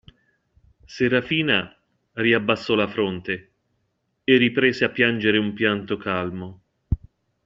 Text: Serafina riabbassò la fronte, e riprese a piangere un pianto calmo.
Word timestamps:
Serafina 0.87 1.79
riabbassò 2.13 2.73
la 2.73 2.87
fronte, 2.87 3.51
e 4.23 4.35
riprese 4.37 4.83
a 4.83 4.89
piangere 4.89 5.37
un 5.37 5.53
pianto 5.53 5.95
calmo. 5.97 6.63